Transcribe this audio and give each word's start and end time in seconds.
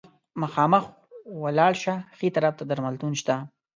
مخامخ 0.41 0.83
ولاړ 1.43 1.73
شه، 1.83 1.95
ښي 2.17 2.27
طرف 2.35 2.53
ته 2.59 2.63
درملتون 2.69 3.11
شته. 3.21 3.35